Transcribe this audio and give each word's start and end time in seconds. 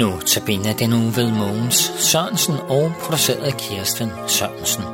Nu 0.00 0.20
tabiner 0.26 0.72
den 0.72 0.92
uge 0.92 1.16
ved 1.16 1.30
Mogens 1.32 1.76
Sørensen 1.98 2.54
og 2.54 2.92
produceret 3.00 3.44
af 3.44 3.52
Kirsten 3.52 4.08
Sørensen. 4.28 4.84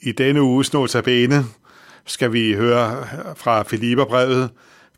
I 0.00 0.12
denne 0.12 0.42
uges 0.42 0.72
notabene 0.72 1.44
skal 2.04 2.32
vi 2.32 2.54
høre 2.54 3.06
fra 3.36 3.62
Filipperbrevet, 3.62 4.50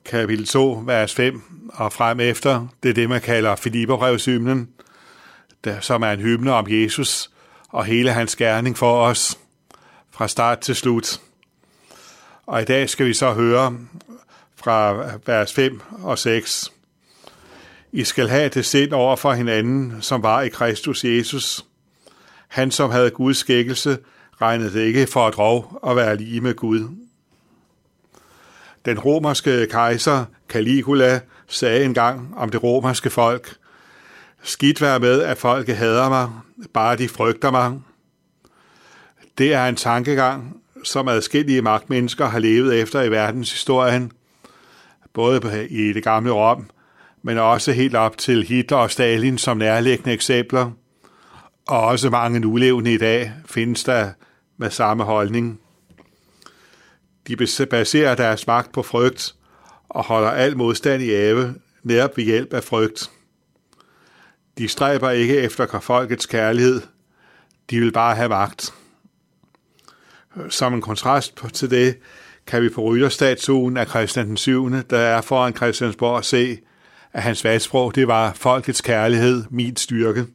kapitel 0.05 0.47
2, 0.47 0.83
vers 0.87 1.15
5 1.15 1.43
og 1.69 1.93
frem 1.93 2.21
efter. 2.21 2.67
Det 2.83 2.89
er 2.89 2.95
det, 2.95 3.09
man 3.09 3.21
kalder 3.21 3.57
Filipperbrevshymnen, 3.57 4.69
som 5.81 6.03
er 6.03 6.11
en 6.11 6.21
hymne 6.21 6.53
om 6.53 6.67
Jesus 6.69 7.31
og 7.69 7.85
hele 7.85 8.13
hans 8.13 8.37
gerning 8.37 8.79
for 8.79 9.03
os 9.03 9.39
fra 10.13 10.29
start 10.29 10.61
til 10.61 10.75
slut. 10.75 11.21
Og 12.47 12.63
i 12.63 12.65
dag 12.65 12.91
skal 12.91 13.07
vi 13.07 13.15
så 13.15 13.33
høre 13.33 13.79
fra 14.57 14.93
vers 15.27 15.53
5 15.53 15.81
og 16.03 16.19
6. 16.19 16.73
I 17.93 18.05
skal 18.05 18.29
have 18.29 18.49
det 18.49 18.67
sind 18.67 18.93
over 18.93 19.17
for 19.17 19.33
hinanden, 19.33 20.03
som 20.03 20.23
var 20.23 20.41
i 20.41 20.49
Kristus 20.49 21.05
Jesus. 21.05 21.65
Han, 22.49 22.71
som 22.71 22.91
havde 22.91 23.11
Guds 23.11 23.37
skækkelse, 23.37 23.99
regnede 24.41 24.73
det 24.73 24.81
ikke 24.81 25.07
for 25.07 25.29
et 25.29 25.39
rov 25.39 25.81
at 25.87 25.97
være 25.97 26.17
lige 26.17 26.41
med 26.41 26.55
Gud. 26.55 26.89
Den 28.85 28.99
romerske 28.99 29.67
kejser 29.71 30.25
Caligula 30.49 31.21
sagde 31.49 31.85
engang 31.85 32.35
om 32.37 32.49
det 32.49 32.63
romerske 32.63 33.11
folk, 33.11 33.57
Skidt 34.43 34.81
være 34.81 35.01
med, 35.01 35.23
at 35.23 35.39
folket 35.39 35.77
hader 35.77 36.09
mig, 36.09 36.31
bare 36.75 36.97
de 36.97 37.09
frygter 37.09 37.51
mig. 37.51 37.81
Det 39.39 39.55
er 39.55 39.67
en 39.67 39.77
tankegang, 39.77 40.63
som 40.85 41.09
adskillige 41.09 41.63
magtmennesker 41.63 42.27
har 42.27 42.39
levet 42.39 42.81
efter 42.81 43.03
i 43.03 43.11
verdenshistorien, 43.11 44.13
både 45.13 45.67
i 45.71 45.93
det 45.93 46.05
gamle 46.05 46.33
Rom, 46.33 46.71
men 47.23 47.39
også 47.39 47.73
helt 47.73 47.95
op 47.95 48.19
til 48.19 48.43
Hitler 48.43 48.79
og 48.79 48.91
Stalin 48.91 49.39
som 49.39 49.57
nærliggende 49.57 50.13
eksempler, 50.13 50.71
og 51.69 51.81
også 51.81 52.11
mange 52.11 52.41
nulevende 52.41 52.95
i 52.95 52.99
dag 52.99 53.33
findes 53.47 53.85
der 53.85 54.11
med 54.57 54.71
samme 54.71 55.05
holdning. 55.05 55.61
De 57.29 57.37
baserer 57.71 58.15
deres 58.15 58.47
magt 58.47 58.73
på 58.73 58.83
frygt 58.83 59.35
og 59.89 60.05
holder 60.05 60.31
al 60.31 60.57
modstand 60.57 61.03
i 61.03 61.15
ave 61.15 61.55
netop 61.83 62.17
ved 62.17 62.25
hjælp 62.25 62.55
af 62.55 62.65
frygt. 62.65 63.11
De 64.59 64.69
stræber 64.69 65.11
ikke 65.11 65.37
efter 65.37 65.81
folkets 65.81 66.27
kærlighed, 66.27 66.81
de 67.71 67.81
vil 67.81 67.93
bare 67.93 68.17
have 68.17 68.29
magt. 68.29 68.75
Som 70.49 70.75
en 70.75 70.81
kontrast 70.81 71.43
til 71.53 71.71
det, 71.71 71.99
kan 72.47 72.63
vi 72.63 72.69
på 72.69 72.81
rytterstatuen 72.81 73.77
af 73.77 73.87
Christian 73.87 74.29
den 74.29 74.37
7., 74.37 74.71
der 74.91 74.99
er 74.99 75.21
foran 75.21 75.57
Christiansborg, 75.57 76.25
se, 76.25 76.59
at 77.13 77.23
hans 77.23 77.45
valgsprog, 77.45 77.95
det 77.95 78.09
var 78.09 78.33
folkets 78.33 78.81
kærlighed, 78.81 79.45
min 79.51 79.77
styrke. 79.77 80.27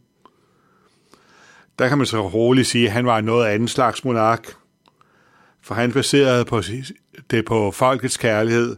Der 1.79 1.87
kan 1.87 1.97
man 1.97 2.07
så 2.07 2.27
roligt 2.27 2.67
sige, 2.67 2.85
at 2.85 2.91
han 2.91 3.05
var 3.05 3.17
en 3.17 3.25
noget 3.25 3.47
anden 3.47 3.67
slags 3.67 4.05
monark, 4.05 4.53
for 5.61 5.75
han 5.75 5.91
baserede 5.91 6.45
på 6.45 6.61
det 7.31 7.45
på 7.45 7.71
folkets 7.71 8.17
kærlighed 8.17 8.75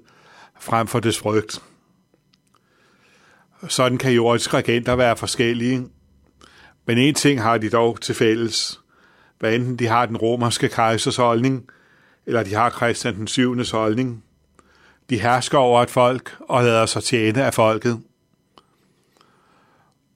frem 0.59 0.88
for 0.88 1.00
dets 1.00 1.20
frygt. 1.20 1.62
Sådan 3.67 3.97
kan 3.97 4.12
jordiske 4.12 4.58
regenter 4.58 4.95
være 4.95 5.17
forskellige, 5.17 5.88
men 6.86 6.97
en 6.97 7.16
ting 7.16 7.41
har 7.41 7.58
de 7.58 7.69
dog 7.69 8.02
til 8.02 8.16
fælles. 8.16 8.79
Hvad 9.39 9.53
enten 9.53 9.75
de 9.75 9.88
har 9.88 10.05
den 10.05 10.17
romerske 10.17 10.69
kejsers 10.69 11.16
holdning, 11.16 11.66
eller 12.25 12.44
de 12.44 12.53
har 12.53 12.69
Christian 12.69 13.16
den 13.16 13.27
7. 13.27 13.55
holdning. 13.72 14.23
De 15.09 15.22
hersker 15.22 15.57
over 15.57 15.81
et 15.81 15.89
folk 15.89 16.35
og 16.39 16.63
lader 16.63 16.85
sig 16.85 17.03
tjene 17.03 17.44
af 17.44 17.53
folket. 17.53 17.99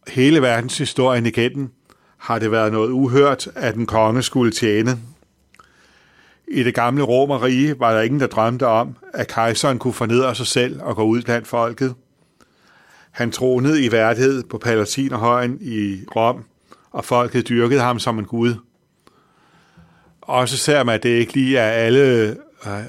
Hele 0.07 0.41
verdenshistorien 0.41 1.25
igennem 1.25 1.69
har 2.17 2.39
det 2.39 2.51
været 2.51 2.71
noget 2.71 2.89
uhørt, 2.89 3.47
at 3.55 3.75
en 3.75 3.85
konge 3.85 4.23
skulle 4.23 4.51
tjene. 4.51 4.99
I 6.47 6.63
det 6.63 6.73
gamle 6.73 7.03
Romerige 7.03 7.79
var 7.79 7.93
der 7.93 8.01
ingen, 8.01 8.19
der 8.19 8.27
drømte 8.27 8.67
om, 8.67 8.95
at 9.13 9.27
kejseren 9.27 9.79
kunne 9.79 9.93
fornedre 9.93 10.35
sig 10.35 10.47
selv 10.47 10.81
og 10.81 10.95
gå 10.95 11.03
ud 11.03 11.21
blandt 11.21 11.47
folket. 11.47 11.95
Han 13.11 13.31
tronede 13.31 13.85
i 13.85 13.91
værdighed 13.91 14.43
på 14.43 14.57
Palatinerhøjen 14.57 15.57
i 15.61 15.99
Rom, 16.15 16.43
og 16.91 17.05
folket 17.05 17.49
dyrkede 17.49 17.81
ham 17.81 17.99
som 17.99 18.19
en 18.19 18.25
gud. 18.25 18.55
Også 20.27 20.57
selvom 20.57 20.89
at 20.89 21.03
det 21.03 21.09
ikke 21.09 21.33
lige 21.33 21.57
er 21.57 21.71
alle 21.71 22.29
øh, 22.29 22.35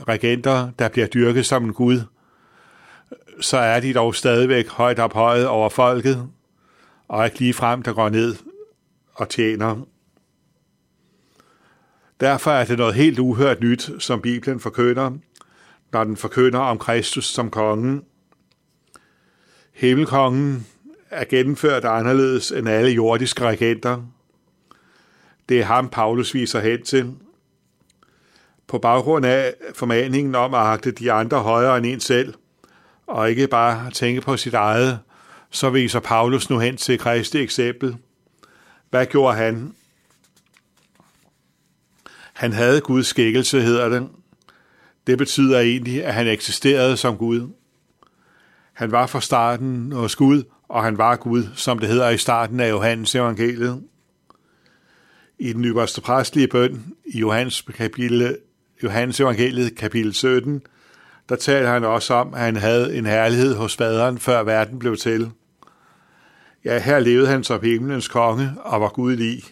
regenter, 0.08 0.70
der 0.78 0.88
bliver 0.88 1.06
dyrket 1.06 1.46
som 1.46 1.64
en 1.64 1.72
gud, 1.72 2.00
så 3.40 3.56
er 3.56 3.80
de 3.80 3.94
dog 3.94 4.14
stadigvæk 4.14 4.68
højt 4.68 4.98
ophøjet 4.98 5.46
over 5.46 5.68
folket, 5.68 6.28
og 7.08 7.24
ikke 7.24 7.38
lige 7.38 7.54
frem, 7.54 7.82
der 7.82 7.92
går 7.92 8.08
ned 8.08 8.36
og 9.14 9.28
tjener. 9.28 9.86
Derfor 12.20 12.50
er 12.50 12.64
det 12.64 12.78
noget 12.78 12.94
helt 12.94 13.18
uhørt 13.18 13.60
nyt, 13.60 13.90
som 13.98 14.20
Bibelen 14.20 14.60
forkynder, 14.60 15.10
når 15.92 16.04
den 16.04 16.16
forkynder 16.16 16.58
om 16.58 16.78
Kristus 16.78 17.24
som 17.24 17.50
kongen. 17.50 18.04
Himmelkongen 19.72 20.66
er 21.10 21.24
gennemført 21.24 21.84
anderledes 21.84 22.52
end 22.52 22.68
alle 22.68 22.90
jordiske 22.90 23.44
regenter. 23.44 24.02
Det 25.48 25.60
er 25.60 25.64
ham, 25.64 25.88
Paulus 25.88 26.34
viser 26.34 26.60
hen 26.60 26.82
til. 26.82 27.14
På 28.66 28.78
baggrund 28.78 29.26
af 29.26 29.54
formaningen 29.74 30.34
om 30.34 30.54
at 30.54 30.60
agte 30.60 30.90
de 30.90 31.12
andre 31.12 31.38
højere 31.38 31.78
end 31.78 31.86
en 31.86 32.00
selv, 32.00 32.34
og 33.06 33.30
ikke 33.30 33.48
bare 33.48 33.90
tænke 33.90 34.20
på 34.20 34.36
sit 34.36 34.54
eget, 34.54 34.98
så 35.50 35.70
viser 35.70 36.00
Paulus 36.00 36.50
nu 36.50 36.58
hen 36.58 36.76
til 36.76 36.98
Kristi 36.98 37.38
eksempel. 37.38 37.96
Hvad 38.90 39.06
gjorde 39.06 39.36
han? 39.36 39.74
Han 42.32 42.52
havde 42.52 42.80
Guds 42.80 43.06
skikkelse, 43.06 43.60
hedder 43.60 43.88
det. 43.88 44.08
Det 45.06 45.18
betyder 45.18 45.60
egentlig, 45.60 46.04
at 46.04 46.14
han 46.14 46.26
eksisterede 46.26 46.96
som 46.96 47.16
Gud. 47.16 47.48
Han 48.72 48.92
var 48.92 49.06
fra 49.06 49.20
starten 49.20 49.92
hos 49.92 50.16
Gud, 50.16 50.42
og 50.68 50.84
han 50.84 50.98
var 50.98 51.16
Gud, 51.16 51.44
som 51.54 51.78
det 51.78 51.88
hedder 51.88 52.08
i 52.08 52.18
starten 52.18 52.60
af 52.60 52.70
Johannes 52.70 53.14
evangeliet. 53.14 53.82
I 55.38 55.52
den 55.52 55.64
ypperste 55.64 56.00
præstlige 56.00 56.48
bøn 56.48 56.94
i 57.06 57.18
Johannes, 57.18 57.62
kapitel, 57.62 58.36
Johannes 58.84 59.20
evangeliet 59.20 59.76
kapitel 59.76 60.14
17, 60.14 60.62
der 61.28 61.36
taler 61.36 61.70
han 61.70 61.84
også 61.84 62.14
om, 62.14 62.34
at 62.34 62.40
han 62.40 62.56
havde 62.56 62.96
en 62.96 63.06
herlighed 63.06 63.54
hos 63.54 63.76
faderen, 63.76 64.18
før 64.18 64.42
verden 64.42 64.78
blev 64.78 64.96
til. 64.96 65.30
Ja, 66.64 66.78
her 66.78 66.98
levede 66.98 67.26
han 67.26 67.44
som 67.44 67.60
himlens 67.62 68.08
konge 68.08 68.50
og 68.60 68.80
var 68.80 68.88
gudlig. 68.88 69.42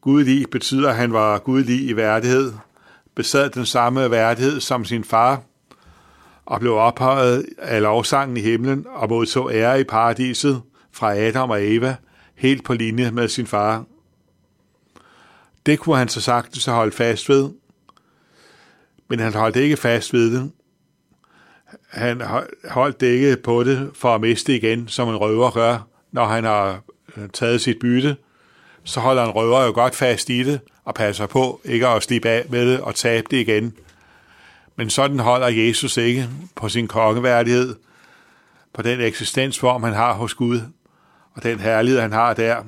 Gudlig 0.00 0.50
betyder, 0.50 0.90
at 0.90 0.96
han 0.96 1.12
var 1.12 1.38
gudlig 1.38 1.88
i 1.88 1.96
værdighed, 1.96 2.52
besad 3.14 3.50
den 3.50 3.66
samme 3.66 4.10
værdighed 4.10 4.60
som 4.60 4.84
sin 4.84 5.04
far, 5.04 5.42
og 6.46 6.60
blev 6.60 6.74
ophøjet 6.74 7.46
af 7.58 7.82
lovsangen 7.82 8.36
i 8.36 8.40
himlen 8.40 8.86
og 8.94 9.08
modtog 9.08 9.54
ære 9.54 9.80
i 9.80 9.84
paradiset 9.84 10.62
fra 10.92 11.16
Adam 11.16 11.50
og 11.50 11.66
Eva, 11.66 11.96
helt 12.34 12.64
på 12.64 12.74
linje 12.74 13.10
med 13.10 13.28
sin 13.28 13.46
far. 13.46 13.84
Det 15.66 15.78
kunne 15.78 15.96
han 15.96 16.08
så 16.08 16.20
sagtens 16.20 16.64
have 16.64 16.76
holdt 16.76 16.94
fast 16.94 17.28
ved, 17.28 17.50
men 19.08 19.18
han 19.18 19.34
holdt 19.34 19.56
ikke 19.56 19.76
fast 19.76 20.12
ved 20.12 20.32
det. 20.34 20.50
Han 21.88 22.22
holdt 22.70 23.00
det 23.00 23.06
ikke 23.06 23.36
på 23.36 23.64
det 23.64 23.90
for 23.94 24.14
at 24.14 24.20
miste 24.20 24.56
igen, 24.56 24.88
som 24.88 25.08
en 25.08 25.16
røver 25.16 25.50
gør, 25.50 25.88
når 26.12 26.24
han 26.24 26.44
har 26.44 26.82
øh, 27.16 27.28
taget 27.28 27.60
sit 27.60 27.78
bytte. 27.78 28.16
Så 28.84 29.00
holder 29.00 29.24
en 29.24 29.30
røver 29.30 29.64
jo 29.64 29.72
godt 29.72 29.94
fast 29.94 30.30
i 30.30 30.42
det 30.42 30.60
og 30.84 30.94
passer 30.94 31.26
på 31.26 31.60
ikke 31.64 31.88
at 31.88 32.02
slippe 32.02 32.28
af 32.28 32.44
med 32.48 32.72
det 32.72 32.80
og 32.80 32.94
tabe 32.94 33.26
det 33.30 33.36
igen. 33.36 33.74
Men 34.76 34.90
sådan 34.90 35.18
holder 35.18 35.48
Jesus 35.48 35.96
ikke 35.96 36.28
på 36.54 36.68
sin 36.68 36.88
kongeværdighed, 36.88 37.76
på 38.72 38.82
den 38.82 39.00
eksistensform, 39.00 39.82
han 39.82 39.94
har 39.94 40.12
hos 40.12 40.34
Gud, 40.34 40.60
og 41.34 41.42
den 41.42 41.60
herlighed, 41.60 42.00
han 42.00 42.12
har 42.12 42.34
der. 42.34 42.64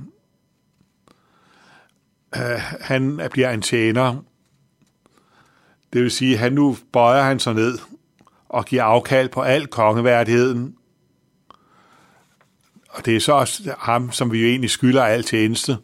Han 2.90 3.20
bliver 3.30 3.50
en 3.50 3.62
tjener. 3.62 4.24
Det 5.92 6.02
vil 6.02 6.10
sige, 6.10 6.32
at 6.32 6.38
han 6.38 6.52
nu 6.52 6.76
bøjer 6.92 7.22
han 7.22 7.38
sig 7.38 7.54
ned 7.54 7.78
og 8.48 8.64
giver 8.64 8.82
afkald 8.82 9.28
på 9.28 9.42
al 9.42 9.66
kongeværdigheden. 9.66 10.74
Og 12.88 13.04
det 13.04 13.16
er 13.16 13.20
så 13.20 13.32
også 13.32 13.74
ham, 13.78 14.12
som 14.12 14.32
vi 14.32 14.40
jo 14.40 14.46
egentlig 14.48 14.70
skylder 14.70 15.04
al 15.04 15.22
tjeneste. 15.22 15.76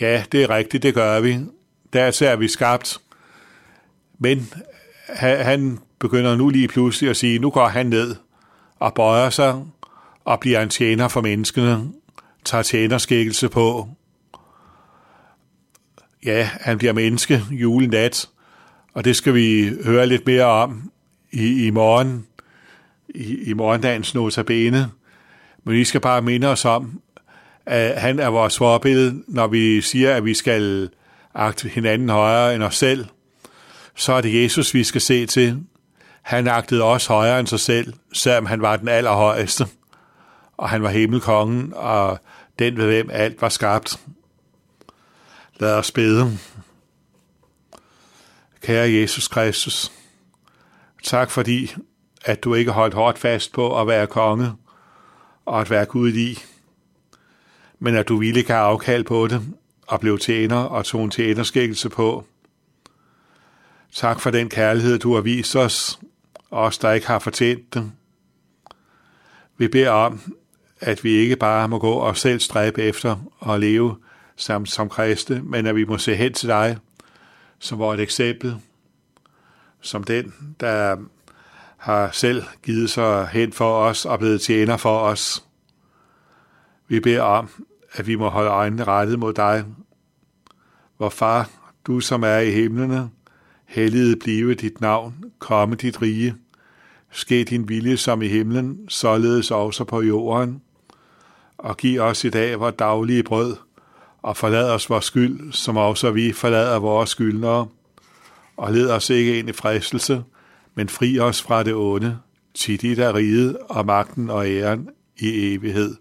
Ja, 0.00 0.24
det 0.32 0.42
er 0.42 0.50
rigtigt, 0.50 0.82
det 0.82 0.94
gør 0.94 1.20
vi. 1.20 1.38
Der 1.92 2.02
er 2.02 2.36
vi 2.36 2.48
skabt. 2.48 2.98
Men 4.18 4.48
han 5.08 5.78
begynder 5.98 6.36
nu 6.36 6.48
lige 6.48 6.68
pludselig 6.68 7.10
at 7.10 7.16
sige, 7.16 7.38
nu 7.38 7.50
går 7.50 7.68
han 7.68 7.86
ned 7.86 8.16
og 8.78 8.94
bøjer 8.94 9.30
sig 9.30 9.62
og 10.24 10.40
bliver 10.40 10.62
en 10.62 10.68
tjener 10.68 11.08
for 11.08 11.20
menneskene, 11.20 11.88
tager 12.44 12.62
tjenerskikkelse 12.62 13.48
på 13.48 13.88
ja, 16.24 16.50
han 16.60 16.78
bliver 16.78 16.92
menneske 16.92 17.42
julenat, 17.50 18.28
og 18.94 19.04
det 19.04 19.16
skal 19.16 19.34
vi 19.34 19.72
høre 19.84 20.06
lidt 20.06 20.26
mere 20.26 20.44
om 20.44 20.90
i, 21.32 21.66
i 21.66 21.70
morgen, 21.70 22.26
i, 23.08 23.50
i 23.50 23.52
morgendagens 23.52 24.14
notabene. 24.14 24.90
Men 25.64 25.74
vi 25.74 25.84
skal 25.84 26.00
bare 26.00 26.22
minde 26.22 26.46
os 26.46 26.64
om, 26.64 27.00
at 27.66 28.00
han 28.00 28.18
er 28.18 28.28
vores 28.28 28.58
forbillede, 28.58 29.22
når 29.26 29.46
vi 29.46 29.80
siger, 29.80 30.14
at 30.14 30.24
vi 30.24 30.34
skal 30.34 30.90
agte 31.34 31.68
hinanden 31.68 32.08
højere 32.08 32.54
end 32.54 32.62
os 32.62 32.76
selv. 32.76 33.06
Så 33.96 34.12
er 34.12 34.20
det 34.20 34.42
Jesus, 34.42 34.74
vi 34.74 34.84
skal 34.84 35.00
se 35.00 35.26
til. 35.26 35.62
Han 36.22 36.48
agtede 36.48 36.82
os 36.82 37.06
højere 37.06 37.40
end 37.40 37.46
sig 37.46 37.60
selv, 37.60 37.92
selvom 38.12 38.46
han 38.46 38.62
var 38.62 38.76
den 38.76 38.88
allerhøjeste. 38.88 39.66
Og 40.56 40.68
han 40.68 40.82
var 40.82 40.90
himmelkongen, 40.90 41.72
og 41.76 42.18
den 42.58 42.76
ved 42.76 42.86
hvem 42.86 43.10
alt 43.12 43.42
var 43.42 43.48
skabt. 43.48 44.00
Lad 45.60 45.74
os 45.74 45.92
bede. 45.92 46.38
Kære 48.62 48.92
Jesus 48.92 49.28
Kristus, 49.28 49.92
tak 51.02 51.30
fordi, 51.30 51.74
at 52.24 52.44
du 52.44 52.54
ikke 52.54 52.70
holdt 52.70 52.94
hårdt 52.94 53.18
fast 53.18 53.52
på 53.52 53.80
at 53.80 53.86
være 53.86 54.06
konge 54.06 54.52
og 55.44 55.60
at 55.60 55.70
være 55.70 55.84
Gud 55.84 56.12
i, 56.12 56.38
men 57.78 57.96
at 57.96 58.08
du 58.08 58.16
ville 58.16 58.42
kan 58.42 58.56
afkald 58.56 59.04
på 59.04 59.26
det 59.26 59.42
og 59.86 60.00
blev 60.00 60.18
tjener 60.18 60.56
og 60.56 60.84
tog 60.84 61.04
en 61.04 61.10
tjenerskikkelse 61.10 61.88
på. 61.88 62.24
Tak 63.92 64.20
for 64.20 64.30
den 64.30 64.48
kærlighed, 64.48 64.98
du 64.98 65.14
har 65.14 65.20
vist 65.20 65.56
os, 65.56 65.98
os 66.50 66.78
der 66.78 66.92
ikke 66.92 67.06
har 67.06 67.18
fortjent 67.18 67.74
det. 67.74 67.92
Vi 69.56 69.68
beder 69.68 69.90
om, 69.90 70.34
at 70.80 71.04
vi 71.04 71.10
ikke 71.10 71.36
bare 71.36 71.68
må 71.68 71.78
gå 71.78 71.92
og 71.92 72.16
selv 72.16 72.40
stræbe 72.40 72.82
efter 72.82 73.16
og 73.38 73.60
leve 73.60 73.96
som, 74.38 74.66
som 74.66 74.88
kristne, 74.88 75.42
men 75.42 75.66
at 75.66 75.76
vi 75.76 75.84
må 75.84 75.98
se 75.98 76.14
hen 76.14 76.32
til 76.32 76.48
dig 76.48 76.76
som 77.58 77.78
var 77.78 77.94
et 77.94 78.00
eksempel, 78.00 78.56
som 79.80 80.04
den, 80.04 80.34
der 80.60 80.96
har 81.76 82.10
selv 82.12 82.42
givet 82.62 82.90
sig 82.90 83.28
hen 83.28 83.52
for 83.52 83.78
os 83.78 84.04
og 84.04 84.18
blevet 84.18 84.40
tjener 84.40 84.76
for 84.76 84.98
os. 84.98 85.44
Vi 86.88 87.00
beder 87.00 87.22
om, 87.22 87.48
at 87.92 88.06
vi 88.06 88.14
må 88.14 88.28
holde 88.28 88.50
øjnene 88.50 88.84
rettet 88.84 89.18
mod 89.18 89.32
dig. 89.32 89.64
Vor 90.98 91.08
far, 91.08 91.50
du 91.86 92.00
som 92.00 92.22
er 92.22 92.38
i 92.38 92.50
himlene, 92.50 93.10
helliget 93.66 94.18
blive 94.18 94.54
dit 94.54 94.80
navn, 94.80 95.24
komme 95.38 95.76
dit 95.76 96.02
rige. 96.02 96.34
Ske 97.10 97.44
din 97.44 97.68
vilje 97.68 97.96
som 97.96 98.22
i 98.22 98.28
himlen, 98.28 98.88
således 98.88 99.50
også 99.50 99.84
på 99.84 100.02
jorden. 100.02 100.62
Og 101.58 101.76
giv 101.76 102.00
os 102.00 102.24
i 102.24 102.30
dag 102.30 102.60
vores 102.60 102.74
daglige 102.78 103.22
brød, 103.22 103.56
og 104.22 104.36
forlad 104.36 104.70
os 104.70 104.90
vores 104.90 105.04
skyld, 105.04 105.52
som 105.52 105.76
også 105.76 106.10
vi 106.10 106.32
forlader 106.32 106.78
vores 106.78 107.10
skyldnere. 107.10 107.66
Og 108.56 108.72
led 108.72 108.90
os 108.90 109.10
ikke 109.10 109.38
ind 109.38 109.48
i 109.48 109.52
fristelse, 109.52 110.24
men 110.74 110.88
fri 110.88 111.18
os 111.18 111.42
fra 111.42 111.62
det 111.62 111.74
onde, 111.74 112.18
til 112.54 112.80
dit 112.80 112.98
er 112.98 113.14
riget 113.14 113.58
og 113.68 113.86
magten 113.86 114.30
og 114.30 114.48
æren 114.48 114.88
i 115.16 115.54
evighed. 115.54 115.96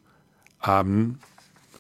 Amen. 0.62 1.18